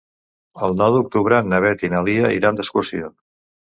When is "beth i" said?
1.69-1.93